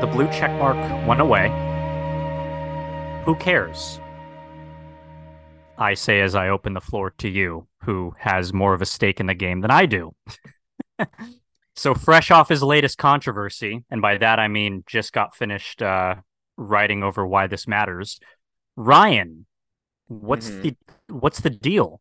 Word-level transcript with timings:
the 0.00 0.06
blue 0.06 0.26
check 0.28 0.50
mark 0.58 0.76
went 1.06 1.20
away. 1.20 1.48
Who 3.24 3.34
cares? 3.36 4.00
I 5.76 5.94
say 5.94 6.20
as 6.20 6.34
I 6.34 6.48
open 6.48 6.74
the 6.74 6.80
floor 6.80 7.10
to 7.18 7.28
you, 7.28 7.66
who 7.84 8.14
has 8.18 8.52
more 8.52 8.74
of 8.74 8.82
a 8.82 8.86
stake 8.86 9.20
in 9.20 9.26
the 9.26 9.34
game 9.34 9.60
than 9.60 9.70
I 9.70 9.86
do. 9.86 10.14
so, 11.76 11.94
fresh 11.94 12.30
off 12.30 12.48
his 12.48 12.62
latest 12.62 12.98
controversy, 12.98 13.84
and 13.90 14.02
by 14.02 14.18
that 14.18 14.38
I 14.38 14.48
mean 14.48 14.82
just 14.86 15.12
got 15.12 15.36
finished 15.36 15.82
uh, 15.82 16.16
writing 16.56 17.02
over 17.02 17.26
why 17.26 17.46
this 17.46 17.68
matters. 17.68 18.18
Ryan, 18.76 19.46
what's 20.08 20.48
Mhm. 20.50 20.62
the 20.62 20.76
what's 21.14 21.40
the 21.40 21.50
deal? 21.50 22.00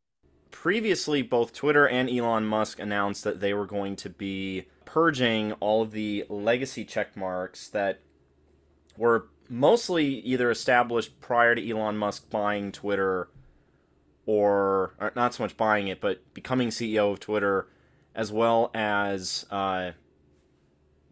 Previously, 0.60 1.22
both 1.22 1.54
Twitter 1.54 1.88
and 1.88 2.10
Elon 2.10 2.44
Musk 2.44 2.80
announced 2.80 3.24
that 3.24 3.42
they 3.42 3.54
were 3.54 3.68
going 3.68 3.96
to 3.98 4.10
be 4.10 4.66
purging 4.86 5.52
all 5.60 5.84
of 5.84 5.92
the 5.92 6.26
legacy 6.30 6.84
check 6.84 7.16
marks 7.16 7.70
that 7.70 8.00
were 8.98 9.28
mostly 9.48 10.08
either 10.22 10.50
established 10.50 11.22
prior 11.22 11.54
to 11.54 11.70
Elon 11.70 11.96
Musk 11.96 12.32
buying 12.32 12.72
Twitter 12.72 13.30
or, 14.26 14.96
or 15.00 15.14
not 15.16 15.36
so 15.36 15.44
much 15.44 15.56
buying 15.58 15.90
it, 15.90 16.02
but 16.02 16.34
becoming 16.34 16.70
CEO 16.70 17.12
of 17.14 17.20
Twitter, 17.20 17.68
as 18.16 18.32
well 18.32 18.72
as, 18.74 19.46
uh, 19.52 19.92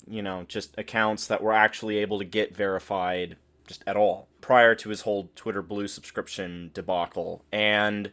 you 0.07 0.23
know, 0.23 0.43
just 0.47 0.75
accounts 0.75 1.27
that 1.27 1.43
were 1.43 1.53
actually 1.53 1.99
able 1.99 2.17
to 2.17 2.25
get 2.25 2.57
verified 2.57 3.37
just 3.67 3.83
at 3.85 3.95
all 3.95 4.27
prior 4.41 4.73
to 4.73 4.89
his 4.89 5.01
whole 5.01 5.29
Twitter 5.35 5.61
Blue 5.61 5.87
subscription 5.87 6.71
debacle. 6.73 7.45
And 7.51 8.11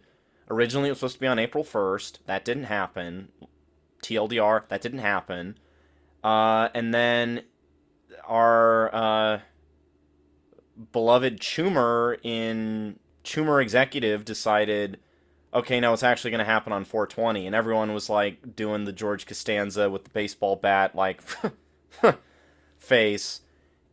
originally 0.53 0.89
it 0.89 0.93
was 0.93 0.99
supposed 0.99 1.15
to 1.15 1.21
be 1.21 1.27
on 1.27 1.39
April 1.39 1.65
1st. 1.65 2.19
That 2.27 2.45
didn't 2.45 2.65
happen. 2.65 3.29
TLDR, 4.03 4.69
that 4.69 4.83
didn't 4.83 5.01
happen. 5.01 5.59
Uh, 6.23 6.69
and 6.75 6.93
then 6.93 7.43
our 8.27 8.95
uh, 8.95 9.41
beloved 10.93 11.41
Chumer 11.41 12.19
in 12.23 12.99
Chumer 13.25 13.63
Executive 13.63 14.25
decided, 14.25 14.99
okay, 15.55 15.81
no, 15.81 15.93
it's 15.93 16.03
actually 16.03 16.31
going 16.31 16.41
to 16.41 16.45
happen 16.45 16.73
on 16.73 16.85
420. 16.85 17.47
And 17.47 17.57
everyone 17.57 17.95
was 17.95 18.09
like 18.09 18.55
doing 18.55 18.85
the 18.85 18.93
George 18.93 19.27
Costanza 19.27 19.91
with 19.91 20.05
the 20.05 20.11
baseball 20.11 20.57
bat, 20.57 20.95
like 20.95 21.23
face. 22.79 23.41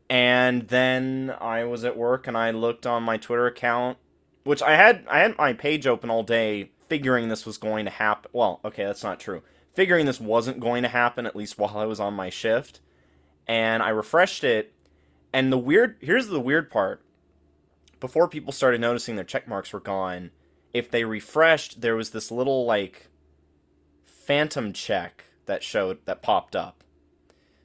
And 0.09 0.67
then 0.67 1.35
I 1.39 1.63
was 1.65 1.85
at 1.85 1.95
work 1.95 2.27
and 2.27 2.37
I 2.37 2.51
looked 2.51 2.87
on 2.87 3.03
my 3.03 3.17
Twitter 3.17 3.45
account, 3.45 3.97
which 4.43 4.61
I 4.61 4.75
had 4.75 5.05
I 5.09 5.19
had 5.19 5.37
my 5.37 5.53
page 5.53 5.87
open 5.87 6.09
all 6.09 6.23
day, 6.23 6.71
figuring 6.87 7.29
this 7.29 7.45
was 7.45 7.57
going 7.57 7.85
to 7.85 7.91
happen. 7.91 8.29
Well, 8.33 8.59
okay, 8.65 8.85
that's 8.85 9.03
not 9.03 9.19
true. 9.19 9.41
Figuring 9.73 10.05
this 10.05 10.19
wasn't 10.19 10.59
going 10.59 10.83
to 10.83 10.89
happen 10.89 11.25
at 11.25 11.35
least 11.35 11.57
while 11.57 11.77
I 11.77 11.85
was 11.85 11.99
on 11.99 12.13
my 12.13 12.29
shift, 12.29 12.79
and 13.47 13.81
I 13.83 13.89
refreshed 13.89 14.43
it. 14.43 14.73
And 15.31 15.51
the 15.51 15.57
weird 15.57 15.97
here's 16.01 16.27
the 16.27 16.39
weird 16.39 16.71
part. 16.71 17.01
Before 17.99 18.27
people 18.27 18.53
started 18.53 18.79
noticing 18.81 19.15
their 19.15 19.25
check 19.25 19.47
marks 19.47 19.73
were 19.73 19.79
gone, 19.79 20.31
if 20.73 20.89
they 20.89 21.03
refreshed, 21.03 21.81
there 21.81 21.95
was 21.95 22.11
this 22.11 22.31
little 22.31 22.65
like 22.65 23.07
phantom 24.05 24.73
check 24.73 25.25
that 25.45 25.63
showed 25.63 25.97
that 26.05 26.21
popped 26.21 26.55
up. 26.55 26.83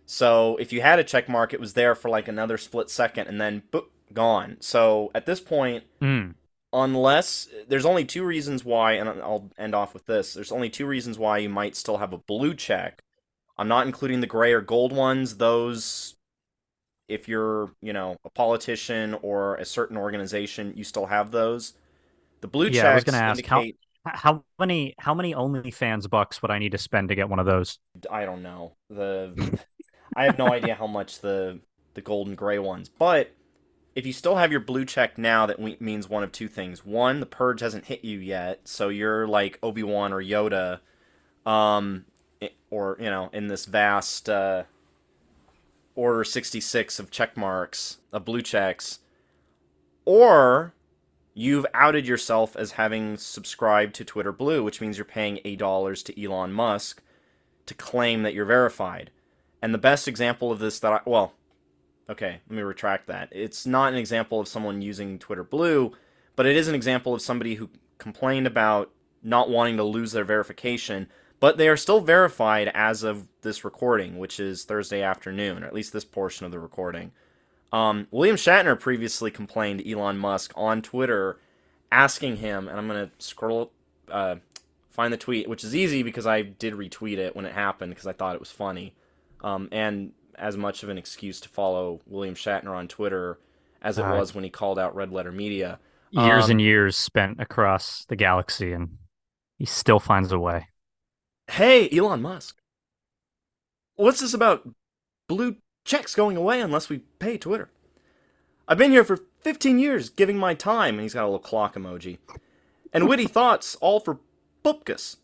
So 0.07 0.57
if 0.57 0.73
you 0.73 0.83
had 0.83 0.99
a 0.99 1.05
check 1.05 1.29
mark, 1.29 1.53
it 1.55 1.61
was 1.61 1.75
there 1.75 1.95
for 1.95 2.09
like 2.09 2.29
another 2.29 2.59
split 2.59 2.91
second 2.91 3.29
and 3.29 3.41
then 3.41 3.63
boop, 3.73 3.87
gone. 4.13 4.57
So 4.61 5.11
at 5.15 5.27
this 5.27 5.41
point, 5.41 5.85
Hmm. 6.01 6.31
Unless 6.75 7.49
there's 7.69 7.87
only 7.87 8.05
two 8.05 8.25
reasons 8.25 8.65
why, 8.65 8.93
and 8.93 9.09
I'll 9.09 9.51
end 9.57 9.75
off 9.75 9.95
with 9.95 10.07
this. 10.07 10.35
There's 10.35 10.53
only 10.53 10.69
two 10.71 10.87
reasons 10.87 11.19
why 11.19 11.39
you 11.39 11.49
might 11.49 11.77
still 11.77 11.97
have 11.99 12.13
a 12.13 12.19
blue 12.19 12.55
check. 12.55 13.01
I'm 13.57 13.69
not 13.69 13.87
including 13.87 14.21
the 14.21 14.27
gray 14.27 14.53
or 14.53 14.61
gold 14.61 14.93
ones. 14.93 15.37
Those, 15.37 16.17
if 17.09 17.29
you're, 17.29 17.71
you 17.81 17.93
know, 17.93 18.17
a 18.25 18.31
politician 18.31 19.15
or 19.23 19.55
a 19.57 19.65
certain 19.65 19.97
organization, 19.97 20.73
you 20.77 20.85
still 20.85 21.07
have 21.07 21.31
those. 21.31 21.75
The 22.41 22.49
blue 22.49 22.67
Yeah, 22.69 22.91
I 22.91 22.95
was 22.95 23.05
gonna 23.05 23.19
ask, 23.19 23.45
how- 23.47 23.61
indicate. 23.61 23.79
H- 24.07 24.15
How 24.17 24.45
many 24.59 24.95
how 24.99 25.15
many 25.15 25.33
OnlyFans 25.35 26.11
bucks 26.11 26.43
would 26.43 26.51
I 26.51 26.59
need 26.59 26.73
to 26.73 26.79
spend 26.79 27.09
to 27.09 27.15
get 27.15 27.31
one 27.31 27.39
of 27.39 27.47
those? 27.47 27.79
I 28.11 28.27
don't 28.27 28.43
know. 28.43 28.77
The 28.91 29.59
I 30.15 30.25
have 30.25 30.37
no 30.37 30.53
idea 30.53 30.75
how 30.75 30.87
much 30.87 31.21
the 31.21 31.61
the 31.95 32.03
gold 32.03 32.29
and 32.29 32.37
gray 32.37 32.59
ones. 32.59 32.91
But 32.91 33.33
if 33.95 34.05
you 34.05 34.13
still 34.13 34.37
have 34.37 34.51
your 34.51 34.61
blue 34.61 34.85
check 34.85 35.19
now, 35.19 35.47
that 35.47 35.81
means 35.81 36.09
one 36.09 36.25
of 36.25 36.33
two 36.33 36.49
things. 36.49 36.85
One, 36.85 37.21
the 37.21 37.27
purge 37.27 37.61
hasn't 37.61 37.87
hit 37.87 38.05
you 38.05 38.19
yet, 38.19 38.61
so 38.65 38.89
you're 38.89 39.27
like 39.27 39.59
Obi 39.63 39.83
Wan 39.83 40.13
or 40.13 40.23
Yoda, 40.23 40.81
um, 41.47 42.05
or 42.71 42.97
you 42.99 43.11
know, 43.11 43.31
in 43.33 43.47
this 43.47 43.67
vast 43.67 44.29
uh, 44.29 44.65
order 45.95 46.25
sixty 46.25 46.61
six 46.61 46.99
of 46.99 47.11
check 47.11 47.37
marks 47.37 47.99
of 48.13 48.25
blue 48.25 48.43
checks, 48.43 48.99
or 50.05 50.75
you've 51.33 51.67
outed 51.73 52.07
yourself 52.07 52.57
as 52.57 52.73
having 52.73 53.17
subscribed 53.17 53.95
to 53.95 54.05
Twitter 54.05 54.33
Blue, 54.33 54.65
which 54.65 54.81
means 54.81 54.99
you're 54.99 55.05
paying 55.05 55.39
eight 55.45 55.59
dollars 55.59 56.03
to 56.03 56.23
Elon 56.23 56.53
Musk 56.53 57.01
to 57.67 57.75
claim 57.75 58.23
that 58.25 58.35
you're 58.35 58.45
verified. 58.45 59.11
And 59.63 59.73
the 59.73 59.79
best 59.79 60.09
example 60.09 60.51
of 60.51 60.59
this 60.59 60.81
that 60.81 60.93
I 60.93 61.01
well, 61.07 61.35
okay, 62.09 62.41
let 62.49 62.57
me 62.57 62.63
retract 62.63 63.07
that. 63.07 63.29
It's 63.33 63.67
not 63.67 63.93
an 63.93 63.99
example 63.99 64.41
of 64.41 64.49
someone 64.49 64.83
using 64.83 65.19
Twitter 65.19 65.45
Blue, 65.45 65.93
but 66.37 66.47
it 66.47 66.57
is 66.57 66.69
an 66.69 66.75
example 66.75 67.15
of 67.15 67.23
somebody 67.23 67.55
who 67.55 67.71
complained 67.99 68.47
about 68.47 68.91
not 69.23 69.49
wanting 69.49 69.77
to 69.79 69.85
lose 69.85 70.13
their 70.13 70.25
verification, 70.25 71.09
but 71.41 71.57
they 71.57 71.69
are 71.69 71.77
still 71.77 72.01
verified 72.01 72.71
as 72.75 73.03
of 73.03 73.29
this 73.43 73.65
recording, 73.65 74.19
which 74.19 74.39
is 74.39 74.65
Thursday 74.65 75.03
afternoon, 75.03 75.63
or 75.63 75.67
at 75.67 75.75
least 75.75 75.93
this 75.93 76.05
portion 76.05 76.45
of 76.45 76.53
the 76.53 76.59
recording. 76.59 77.13
Um, 77.73 78.07
William 78.11 78.37
Shatner 78.37 78.79
previously 78.79 79.31
complained 79.31 79.81
to 79.81 79.91
Elon 79.91 80.19
Musk 80.19 80.53
on 80.55 80.83
Twitter, 80.83 81.41
asking 81.91 82.37
him, 82.37 82.69
and 82.69 82.79
I'm 82.79 82.87
gonna 82.87 83.11
scroll, 83.19 83.73
uh, 84.11 84.37
find 84.91 85.13
the 85.13 85.19
tweet, 85.19 85.49
which 85.49 85.65
is 85.65 85.75
easy 85.75 86.03
because 86.03 86.27
I 86.27 86.43
did 86.43 86.75
retweet 86.75 87.19
it 87.19 87.35
when 87.35 87.47
it 87.47 87.53
happened 87.53 87.91
because 87.91 88.07
I 88.07 88.13
thought 88.13 88.35
it 88.35 88.41
was 88.41 88.51
funny, 88.51 88.95
um, 89.41 89.69
and 89.73 90.13
as 90.39 90.57
much 90.57 90.83
of 90.83 90.89
an 90.89 90.99
excuse 90.99 91.41
to 91.41 91.49
follow 91.49 92.01
William 92.07 92.35
Shatner 92.35 92.71
on 92.77 92.89
Twitter 92.89 93.39
as 93.83 93.99
it 93.99 94.05
Uh, 94.05 94.17
was 94.17 94.35
when 94.35 94.45
he 94.45 94.51
called 94.51 94.79
out 94.79 94.95
Red 94.95 95.11
Letter 95.13 95.33
Media. 95.33 95.79
Years 96.11 96.45
Um, 96.45 96.53
and 96.53 96.61
years 96.61 96.97
spent 96.97 97.41
across 97.41 98.05
the 98.07 98.17
galaxy, 98.17 98.73
and 98.73 98.99
he 99.59 99.67
still 99.67 99.99
finds 100.01 100.33
a 100.33 100.39
way. 100.39 100.69
Hey, 101.49 101.89
Elon 101.91 102.23
Musk, 102.23 102.57
what's 103.97 104.21
this 104.21 104.35
about 104.35 104.69
blue 105.29 105.57
checks 105.85 106.15
going 106.15 106.37
away 106.37 106.61
unless 106.61 106.89
we 106.89 106.99
pay 107.19 107.37
Twitter? 107.39 107.71
I've 108.67 108.79
been 108.79 108.93
here 108.93 109.05
for 109.05 109.19
15 109.41 109.79
years 109.79 110.09
giving 110.09 110.39
my 110.39 110.55
time, 110.55 110.95
and 110.95 111.03
he's 111.03 111.15
got 111.15 111.25
a 111.25 111.27
little 111.27 111.39
clock 111.39 111.75
emoji. 111.75 112.19
And 112.93 113.09
witty 113.09 113.27
thoughts, 113.27 113.75
all 113.77 114.01
for 114.01 114.21
Bupkus. 114.65 115.17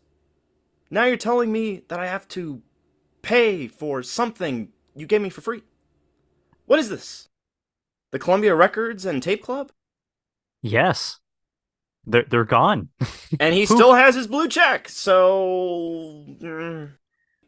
Now 0.89 1.05
you're 1.05 1.17
telling 1.17 1.51
me 1.51 1.83
that 1.87 1.99
I 1.99 2.07
have 2.07 2.27
to 2.29 2.61
pay 3.21 3.67
for 3.67 4.03
something 4.03 4.69
you 4.95 5.05
gave 5.05 5.21
me 5.21 5.29
for 5.29 5.41
free. 5.41 5.63
What 6.65 6.79
is 6.79 6.89
this? 6.89 7.29
The 8.11 8.19
Columbia 8.19 8.55
Records 8.55 9.05
and 9.05 9.23
Tape 9.23 9.43
Club? 9.43 9.71
Yes, 10.61 11.19
they're 12.05 12.25
they're 12.29 12.45
gone. 12.45 12.89
and 13.39 13.53
he 13.53 13.65
still 13.65 13.93
has 13.93 14.15
his 14.15 14.27
blue 14.27 14.47
check. 14.47 14.89
So 14.89 16.23
mm, 16.41 16.91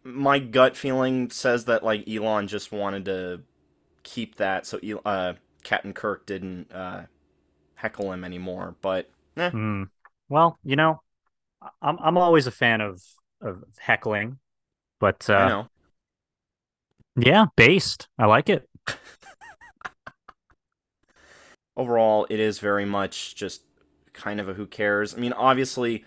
my 0.03 0.39
gut 0.39 0.75
feeling 0.75 1.29
says 1.29 1.65
that 1.65 1.83
like 1.83 2.07
Elon 2.07 2.47
just 2.47 2.71
wanted 2.71 3.05
to 3.05 3.41
keep 4.03 4.35
that, 4.35 4.65
so 4.65 4.79
uh, 5.05 5.33
Captain 5.63 5.93
Kirk 5.93 6.25
didn't 6.25 6.71
uh, 6.71 7.03
heckle 7.75 8.11
him 8.11 8.23
anymore. 8.23 8.75
But 8.81 9.09
eh, 9.37 9.49
Hmm. 9.49 9.83
Well, 10.29 10.57
you 10.63 10.75
know, 10.75 11.01
I'm 11.81 11.97
I'm 11.99 12.17
always 12.17 12.47
a 12.47 12.51
fan 12.51 12.81
of 12.81 13.01
of 13.41 13.63
heckling, 13.77 14.39
but 14.99 15.29
I 15.29 15.45
uh, 15.45 15.47
know. 15.49 15.67
Yeah, 17.15 17.45
based. 17.55 18.07
I 18.17 18.25
like 18.25 18.49
it. 18.49 18.67
Overall, 21.75 22.27
it 22.29 22.39
is 22.39 22.59
very 22.59 22.85
much 22.85 23.35
just 23.35 23.63
kind 24.13 24.39
of 24.39 24.47
a 24.47 24.53
who 24.53 24.67
cares. 24.67 25.15
I 25.15 25.17
mean, 25.17 25.33
obviously, 25.33 26.05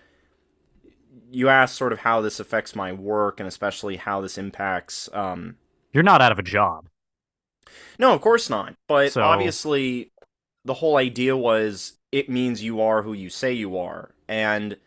you 1.29 1.49
asked 1.49 1.75
sort 1.75 1.91
of 1.91 1.99
how 1.99 2.21
this 2.21 2.39
affects 2.39 2.75
my 2.75 2.93
work, 2.93 3.39
and 3.39 3.47
especially 3.47 3.97
how 3.97 4.21
this 4.21 4.37
impacts. 4.37 5.09
Um, 5.11 5.57
You're 5.91 6.03
not 6.03 6.21
out 6.21 6.31
of 6.31 6.39
a 6.39 6.43
job. 6.43 6.87
No, 7.99 8.13
of 8.13 8.21
course 8.21 8.49
not. 8.49 8.75
But 8.87 9.11
So- 9.11 9.23
obviously, 9.23 10.11
the 10.63 10.75
whole 10.75 10.95
idea 10.97 11.35
was 11.35 11.93
it 12.11 12.29
means 12.29 12.63
you 12.63 12.81
are 12.81 13.03
who 13.03 13.13
you 13.13 13.29
say 13.29 13.51
you 13.51 13.77
are. 13.77 14.11
And 14.29 14.77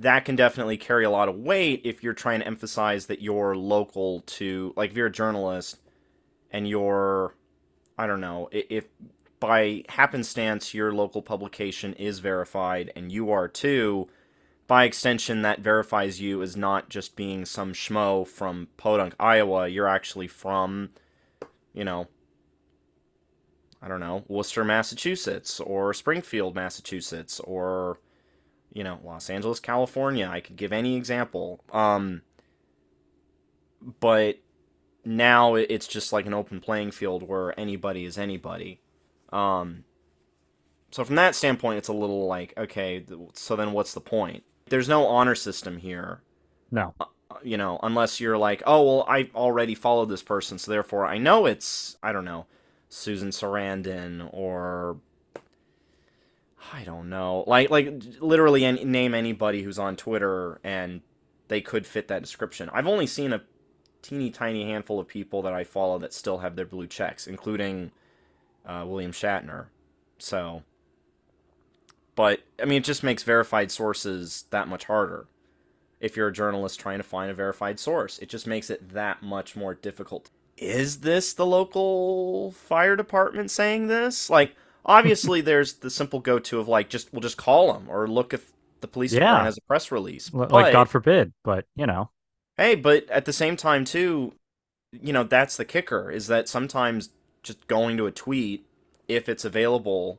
that 0.00 0.24
can 0.24 0.34
definitely 0.34 0.78
carry 0.78 1.04
a 1.04 1.10
lot 1.10 1.28
of 1.28 1.36
weight 1.36 1.82
if 1.84 2.02
you're 2.02 2.14
trying 2.14 2.40
to 2.40 2.46
emphasize 2.46 3.06
that 3.06 3.20
you're 3.20 3.54
local 3.54 4.22
to, 4.22 4.72
like, 4.76 4.90
if 4.90 4.96
you're 4.96 5.08
a 5.08 5.12
journalist 5.12 5.78
and 6.50 6.66
you're, 6.66 7.34
I 7.98 8.06
don't 8.06 8.20
know, 8.20 8.48
if 8.50 8.86
by 9.40 9.84
happenstance 9.90 10.74
your 10.74 10.92
local 10.92 11.20
publication 11.20 11.92
is 11.94 12.18
verified 12.18 12.90
and 12.96 13.12
you 13.12 13.30
are 13.30 13.46
too, 13.46 14.08
by 14.66 14.84
extension, 14.84 15.42
that 15.42 15.60
verifies 15.60 16.20
you 16.20 16.42
as 16.42 16.56
not 16.56 16.88
just 16.88 17.14
being 17.14 17.44
some 17.44 17.74
schmo 17.74 18.26
from 18.26 18.68
Podunk, 18.78 19.14
Iowa. 19.20 19.68
You're 19.68 19.88
actually 19.88 20.28
from, 20.28 20.90
you 21.74 21.84
know, 21.84 22.06
I 23.82 23.88
don't 23.88 24.00
know, 24.00 24.24
Worcester, 24.28 24.64
Massachusetts, 24.64 25.60
or 25.60 25.92
Springfield, 25.92 26.54
Massachusetts, 26.54 27.40
or 27.40 27.98
you 28.72 28.84
know, 28.84 29.00
Los 29.04 29.30
Angeles, 29.30 29.60
California. 29.60 30.28
I 30.30 30.40
could 30.40 30.56
give 30.56 30.72
any 30.72 30.96
example. 30.96 31.64
Um, 31.72 32.22
but 34.00 34.38
now 35.04 35.54
it's 35.54 35.88
just 35.88 36.12
like 36.12 36.26
an 36.26 36.34
open 36.34 36.60
playing 36.60 36.90
field 36.90 37.22
where 37.22 37.58
anybody 37.58 38.04
is 38.04 38.18
anybody. 38.18 38.80
Um, 39.32 39.84
so 40.90 41.04
from 41.04 41.16
that 41.16 41.34
standpoint, 41.34 41.78
it's 41.78 41.88
a 41.88 41.92
little 41.94 42.26
like 42.26 42.52
okay, 42.56 43.04
so 43.34 43.56
then 43.56 43.72
what's 43.72 43.94
the 43.94 44.00
point? 44.00 44.44
There's 44.68 44.88
no 44.88 45.06
honor 45.06 45.34
system 45.34 45.78
here. 45.78 46.22
No. 46.70 46.94
Uh, 47.00 47.06
you 47.42 47.56
know, 47.56 47.78
unless 47.82 48.20
you're 48.20 48.38
like, 48.38 48.62
oh 48.66 48.82
well, 48.82 49.06
I 49.08 49.30
already 49.34 49.74
followed 49.74 50.08
this 50.08 50.22
person, 50.22 50.58
so 50.58 50.70
therefore 50.70 51.06
I 51.06 51.18
know 51.18 51.46
it's 51.46 51.96
I 52.02 52.12
don't 52.12 52.24
know, 52.24 52.46
Susan 52.88 53.30
Sarandon 53.30 54.28
or 54.32 54.98
I 56.72 56.84
don't 56.84 57.08
know, 57.08 57.44
like 57.46 57.70
like 57.70 58.02
literally 58.20 58.64
any, 58.64 58.84
name 58.84 59.14
anybody 59.14 59.62
who's 59.62 59.78
on 59.78 59.96
Twitter 59.96 60.60
and 60.62 61.00
they 61.48 61.60
could 61.60 61.86
fit 61.86 62.08
that 62.08 62.22
description. 62.22 62.70
I've 62.72 62.86
only 62.86 63.06
seen 63.06 63.32
a 63.32 63.42
teeny 64.02 64.30
tiny 64.30 64.64
handful 64.66 65.00
of 65.00 65.08
people 65.08 65.42
that 65.42 65.52
I 65.52 65.64
follow 65.64 65.98
that 65.98 66.12
still 66.12 66.38
have 66.38 66.56
their 66.56 66.66
blue 66.66 66.86
checks, 66.86 67.26
including 67.26 67.90
uh, 68.66 68.84
William 68.86 69.12
Shatner. 69.12 69.66
So, 70.18 70.62
but 72.14 72.40
I 72.60 72.66
mean, 72.66 72.78
it 72.78 72.84
just 72.84 73.02
makes 73.02 73.22
verified 73.22 73.70
sources 73.70 74.44
that 74.50 74.68
much 74.68 74.84
harder. 74.84 75.26
If 75.98 76.16
you're 76.16 76.28
a 76.28 76.32
journalist 76.32 76.80
trying 76.80 76.98
to 76.98 77.04
find 77.04 77.30
a 77.30 77.34
verified 77.34 77.78
source, 77.78 78.18
it 78.20 78.28
just 78.28 78.46
makes 78.46 78.70
it 78.70 78.90
that 78.90 79.22
much 79.22 79.56
more 79.56 79.74
difficult. 79.74 80.30
Is 80.56 81.00
this 81.00 81.32
the 81.34 81.46
local 81.46 82.52
fire 82.52 82.96
department 82.96 83.50
saying 83.50 83.88
this? 83.88 84.30
Like, 84.30 84.54
obviously, 84.84 85.40
there's 85.40 85.74
the 85.74 85.90
simple 85.90 86.20
go-to 86.20 86.58
of 86.58 86.68
like, 86.68 86.88
just 86.88 87.12
we'll 87.12 87.20
just 87.20 87.36
call 87.36 87.72
them 87.72 87.86
or 87.88 88.08
look 88.08 88.34
if 88.34 88.52
the 88.80 88.88
police 88.88 89.12
yeah. 89.12 89.20
department 89.20 89.44
has 89.46 89.58
a 89.58 89.62
press 89.62 89.92
release. 89.92 90.32
Like, 90.32 90.48
but, 90.48 90.72
God 90.72 90.88
forbid, 90.88 91.32
but 91.44 91.66
you 91.76 91.86
know. 91.86 92.10
Hey, 92.56 92.74
but 92.74 93.08
at 93.10 93.24
the 93.24 93.32
same 93.32 93.56
time 93.56 93.84
too, 93.84 94.34
you 94.92 95.12
know, 95.12 95.24
that's 95.24 95.56
the 95.56 95.64
kicker 95.64 96.10
is 96.10 96.26
that 96.26 96.48
sometimes 96.48 97.10
just 97.42 97.66
going 97.66 97.96
to 97.96 98.06
a 98.06 98.10
tweet 98.10 98.66
if 99.08 99.28
it's 99.28 99.44
available 99.44 100.18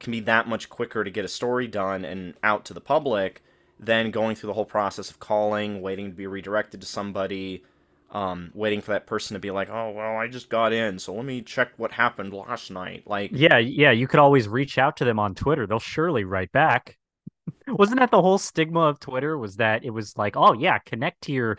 can 0.00 0.12
be 0.12 0.20
that 0.20 0.46
much 0.46 0.68
quicker 0.68 1.02
to 1.02 1.10
get 1.10 1.24
a 1.24 1.28
story 1.28 1.66
done 1.66 2.04
and 2.04 2.34
out 2.42 2.64
to 2.64 2.74
the 2.74 2.80
public 2.80 3.42
than 3.80 4.10
going 4.10 4.36
through 4.36 4.48
the 4.48 4.54
whole 4.54 4.64
process 4.64 5.10
of 5.10 5.18
calling, 5.18 5.80
waiting 5.80 6.10
to 6.10 6.16
be 6.16 6.26
redirected 6.26 6.80
to 6.80 6.86
somebody, 6.86 7.64
um, 8.10 8.50
waiting 8.54 8.80
for 8.80 8.92
that 8.92 9.06
person 9.06 9.34
to 9.34 9.40
be 9.40 9.50
like, 9.50 9.68
"Oh, 9.70 9.90
well, 9.90 10.16
I 10.16 10.28
just 10.28 10.48
got 10.48 10.72
in, 10.72 10.98
so 10.98 11.14
let 11.14 11.24
me 11.24 11.42
check 11.42 11.70
what 11.76 11.92
happened 11.92 12.32
last 12.32 12.70
night." 12.70 13.04
Like, 13.06 13.30
yeah, 13.32 13.58
yeah, 13.58 13.90
you 13.90 14.06
could 14.08 14.20
always 14.20 14.48
reach 14.48 14.78
out 14.78 14.96
to 14.98 15.04
them 15.04 15.18
on 15.18 15.34
Twitter; 15.34 15.66
they'll 15.66 15.78
surely 15.78 16.24
write 16.24 16.52
back. 16.52 16.96
Wasn't 17.66 17.98
that 17.98 18.10
the 18.10 18.22
whole 18.22 18.38
stigma 18.38 18.80
of 18.80 19.00
Twitter? 19.00 19.36
Was 19.36 19.56
that 19.56 19.84
it 19.84 19.90
was 19.90 20.16
like, 20.16 20.36
oh 20.36 20.54
yeah, 20.54 20.78
connect 20.78 21.22
to 21.22 21.32
your 21.32 21.58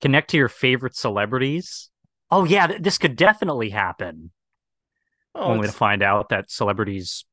connect 0.00 0.30
to 0.30 0.36
your 0.36 0.48
favorite 0.48 0.96
celebrities. 0.96 1.90
Oh 2.30 2.44
yeah, 2.44 2.66
th- 2.68 2.82
this 2.82 2.98
could 2.98 3.16
definitely 3.16 3.70
happen. 3.70 4.30
Oh, 5.34 5.52
Only 5.52 5.64
it's... 5.64 5.72
to 5.72 5.78
find 5.78 6.02
out 6.02 6.28
that 6.30 6.50
celebrities 6.50 7.24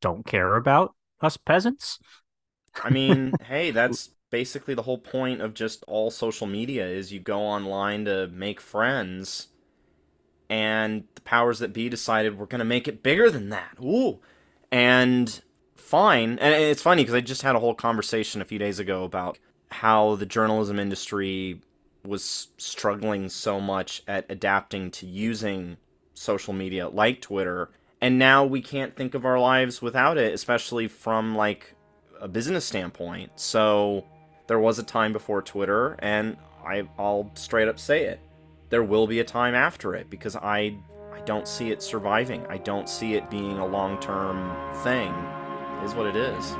don't 0.00 0.26
care 0.26 0.56
about 0.56 0.94
us 1.20 1.36
peasants. 1.36 1.98
I 2.82 2.90
mean, 2.90 3.32
hey, 3.44 3.70
that's 3.70 4.10
basically 4.32 4.74
the 4.74 4.82
whole 4.82 4.98
point 4.98 5.40
of 5.40 5.54
just 5.54 5.84
all 5.86 6.10
social 6.10 6.48
media 6.48 6.88
is 6.88 7.12
you 7.12 7.20
go 7.20 7.38
online 7.38 8.06
to 8.06 8.26
make 8.28 8.60
friends 8.60 9.48
and 10.48 11.04
the 11.14 11.20
powers 11.20 11.60
that 11.60 11.72
be 11.72 11.88
decided 11.88 12.36
we're 12.36 12.46
going 12.46 12.58
to 12.58 12.64
make 12.64 12.88
it 12.88 13.02
bigger 13.02 13.30
than 13.30 13.50
that. 13.50 13.76
Ooh. 13.80 14.18
And 14.72 15.40
fine. 15.76 16.38
And 16.38 16.54
it's 16.54 16.82
funny 16.82 17.02
because 17.02 17.14
I 17.14 17.20
just 17.20 17.42
had 17.42 17.54
a 17.54 17.60
whole 17.60 17.74
conversation 17.74 18.40
a 18.40 18.46
few 18.46 18.58
days 18.58 18.78
ago 18.78 19.04
about 19.04 19.38
how 19.70 20.16
the 20.16 20.26
journalism 20.26 20.78
industry 20.78 21.60
was 22.04 22.48
struggling 22.56 23.28
so 23.28 23.60
much 23.60 24.02
at 24.08 24.26
adapting 24.28 24.90
to 24.92 25.06
using 25.06 25.76
social 26.14 26.54
media 26.54 26.88
like 26.88 27.20
Twitter. 27.20 27.70
And 28.00 28.18
now 28.18 28.44
we 28.44 28.62
can't 28.62 28.96
think 28.96 29.14
of 29.14 29.24
our 29.26 29.38
lives 29.38 29.82
without 29.82 30.16
it, 30.16 30.32
especially 30.32 30.88
from 30.88 31.36
like 31.36 31.74
a 32.20 32.28
business 32.28 32.64
standpoint. 32.64 33.32
So 33.36 34.06
there 34.46 34.58
was 34.58 34.78
a 34.78 34.82
time 34.82 35.12
before 35.12 35.42
Twitter, 35.42 35.96
and 35.98 36.36
I, 36.64 36.88
I'll 36.98 37.30
straight 37.34 37.68
up 37.68 37.78
say 37.78 38.04
it. 38.04 38.20
There 38.70 38.82
will 38.82 39.06
be 39.06 39.20
a 39.20 39.24
time 39.24 39.54
after 39.54 39.94
it 39.94 40.08
because 40.08 40.36
I 40.36 40.76
I 41.12 41.20
don't 41.24 41.46
see 41.46 41.70
it 41.70 41.82
surviving. 41.82 42.44
I 42.48 42.58
don't 42.58 42.88
see 42.88 43.14
it 43.14 43.30
being 43.30 43.58
a 43.58 43.66
long 43.66 44.00
term 44.00 44.56
thing 44.82 45.12
is 45.84 45.94
what 45.94 46.06
it 46.06 46.16
is. 46.16 46.54